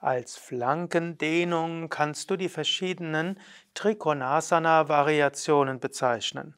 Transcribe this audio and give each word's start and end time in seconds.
Als 0.00 0.36
Flankendehnung 0.36 1.88
kannst 1.88 2.30
du 2.30 2.36
die 2.36 2.48
verschiedenen 2.48 3.40
Trikonasana-Variationen 3.74 5.80
bezeichnen. 5.80 6.54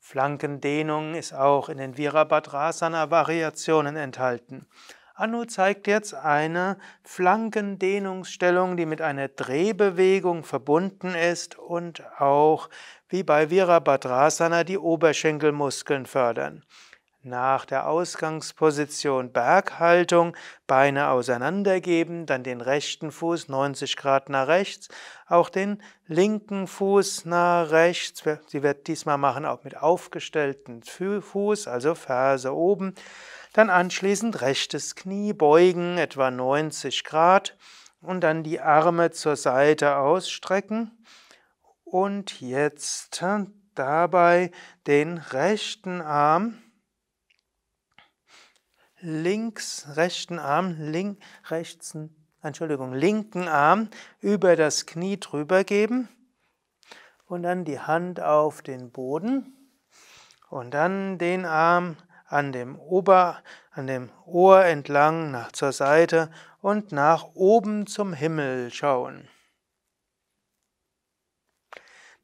Flankendehnung 0.00 1.14
ist 1.14 1.32
auch 1.32 1.68
in 1.68 1.78
den 1.78 1.96
Virabhadrasana-Variationen 1.96 3.94
enthalten. 3.94 4.66
Anu 5.14 5.44
zeigt 5.44 5.86
jetzt 5.86 6.14
eine 6.14 6.78
Flankendehnungsstellung, 7.04 8.76
die 8.76 8.86
mit 8.86 9.02
einer 9.02 9.28
Drehbewegung 9.28 10.42
verbunden 10.42 11.14
ist 11.14 11.56
und 11.56 12.02
auch 12.18 12.68
wie 13.08 13.22
bei 13.22 13.50
Virabhadrasana 13.50 14.64
die 14.64 14.78
Oberschenkelmuskeln 14.78 16.06
fördern. 16.06 16.64
Nach 17.22 17.66
der 17.66 17.86
Ausgangsposition 17.86 19.30
Berghaltung, 19.30 20.34
Beine 20.66 21.10
auseinandergeben, 21.10 22.24
dann 22.24 22.42
den 22.42 22.62
rechten 22.62 23.12
Fuß 23.12 23.48
90 23.48 23.98
Grad 23.98 24.30
nach 24.30 24.46
rechts, 24.46 24.88
auch 25.26 25.50
den 25.50 25.82
linken 26.06 26.66
Fuß 26.66 27.26
nach 27.26 27.70
rechts. 27.72 28.22
Sie 28.46 28.62
wird 28.62 28.86
diesmal 28.86 29.18
machen 29.18 29.44
auch 29.44 29.64
mit 29.64 29.76
aufgestellten 29.76 30.82
Fuß, 30.82 31.68
also 31.68 31.94
Ferse 31.94 32.56
oben. 32.56 32.94
Dann 33.52 33.68
anschließend 33.68 34.40
rechtes 34.40 34.94
Knie 34.94 35.34
beugen, 35.34 35.98
etwa 35.98 36.30
90 36.30 37.04
Grad 37.04 37.54
und 38.00 38.22
dann 38.22 38.44
die 38.44 38.60
Arme 38.60 39.10
zur 39.10 39.36
Seite 39.36 39.96
ausstrecken. 39.98 41.04
Und 41.84 42.40
jetzt 42.40 43.22
dabei 43.74 44.52
den 44.86 45.18
rechten 45.18 46.00
Arm 46.00 46.56
links, 49.00 49.86
rechten 49.96 50.38
Arm, 50.38 50.76
link, 50.78 51.18
rechts, 51.48 51.96
Entschuldigung, 52.42 52.92
linken 52.92 53.48
Arm 53.48 53.88
über 54.20 54.56
das 54.56 54.86
Knie 54.86 55.18
drüber 55.18 55.64
geben 55.64 56.08
und 57.26 57.42
dann 57.42 57.64
die 57.64 57.80
Hand 57.80 58.20
auf 58.20 58.62
den 58.62 58.90
Boden 58.90 59.54
und 60.48 60.72
dann 60.72 61.18
den 61.18 61.44
Arm 61.44 61.96
an 62.26 62.52
dem 62.52 62.78
Ober, 62.78 63.42
an 63.72 63.86
dem 63.86 64.10
Ohr 64.24 64.64
entlang 64.64 65.30
nach 65.30 65.52
zur 65.52 65.72
Seite 65.72 66.30
und 66.60 66.92
nach 66.92 67.24
oben 67.34 67.86
zum 67.86 68.12
Himmel 68.12 68.70
schauen. 68.70 69.28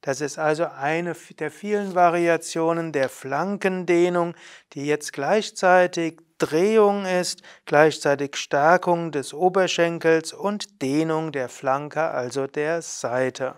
Das 0.01 0.21
ist 0.21 0.39
also 0.39 0.67
eine 0.67 1.17
der 1.41 1.51
vielen 1.51 1.97
Variationen 1.97 2.93
der 2.93 3.09
Flankendehnung, 3.09 4.37
die 4.73 4.87
jetzt 4.87 5.13
gleichzeitig 5.13 6.21
Drehung 6.39 7.06
ist, 7.06 7.42
gleichzeitig 7.65 8.37
Stärkung 8.37 9.11
des 9.11 9.33
Oberschenkels 9.33 10.33
und 10.33 10.83
Dehnung 10.83 11.33
der 11.33 11.48
Flanke, 11.48 12.03
also 12.03 12.47
der 12.47 12.83
Seite. 12.83 13.56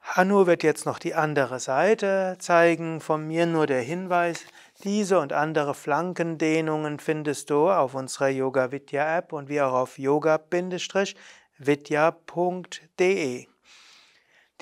Hannu 0.00 0.46
wird 0.46 0.62
jetzt 0.62 0.86
noch 0.86 0.98
die 0.98 1.14
andere 1.14 1.60
Seite 1.60 2.36
zeigen, 2.38 3.02
von 3.02 3.26
mir 3.26 3.44
nur 3.44 3.66
der 3.66 3.82
Hinweis, 3.82 4.44
diese 4.84 5.18
und 5.18 5.34
andere 5.34 5.74
Flankendehnungen 5.74 6.98
findest 6.98 7.50
du 7.50 7.68
auf 7.68 7.94
unserer 7.94 8.28
Yoga 8.28 8.72
Vidya 8.72 9.18
App 9.18 9.34
und 9.34 9.48
wie 9.48 9.60
auch 9.60 9.74
auf 9.74 9.98
yoga-vidya.de. 9.98 10.48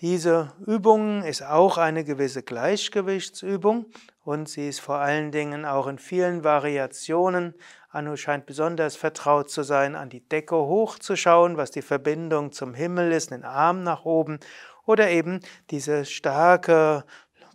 Diese 0.01 0.53
Übung 0.67 1.23
ist 1.23 1.43
auch 1.43 1.79
eine 1.79 2.05
gewisse 2.05 2.43
Gleichgewichtsübung 2.43 3.87
und 4.25 4.47
sie 4.47 4.69
ist 4.69 4.81
vor 4.81 4.97
allen 4.97 5.33
Dingen 5.33 5.65
auch 5.65 5.87
in 5.87 5.99
vielen 5.99 6.45
Variationen. 6.45 7.55
Anu 7.89 8.17
scheint 8.17 8.45
besonders 8.45 8.95
vertraut 8.95 9.49
zu 9.51 9.63
sein, 9.63 9.97
an 9.97 10.11
die 10.11 10.21
Decke 10.21 10.57
hochzuschauen, 10.57 11.57
was 11.57 11.71
die 11.71 11.81
Verbindung 11.81 12.53
zum 12.53 12.75
Himmel 12.75 13.11
ist, 13.11 13.31
den 13.31 13.45
Arm 13.45 13.85
nach 13.85 14.05
oben 14.05 14.39
oder 14.85 15.09
eben 15.09 15.41
diese 15.71 16.05
starke 16.05 17.05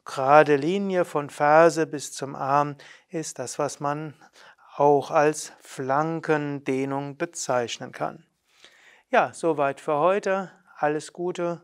gerade 0.03 0.55
Linie 0.55 1.05
von 1.05 1.29
Ferse 1.29 1.85
bis 1.85 2.11
zum 2.11 2.33
Arm 2.33 2.75
ist 3.09 3.37
das, 3.37 3.59
was 3.59 3.79
man 3.79 4.15
auch 4.77 5.11
als 5.11 5.53
Flankendehnung 5.59 7.17
bezeichnen 7.17 7.91
kann. 7.91 8.25
Ja, 9.11 9.31
soweit 9.31 9.79
für 9.79 9.99
heute. 9.99 10.51
Alles 10.75 11.13
Gute 11.13 11.63